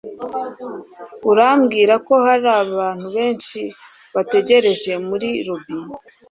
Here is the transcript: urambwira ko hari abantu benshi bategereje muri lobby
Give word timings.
urambwira 1.31 1.93
ko 2.07 2.13
hari 2.25 2.47
abantu 2.63 3.07
benshi 3.15 3.59
bategereje 4.13 4.91
muri 5.07 5.29
lobby 5.47 5.75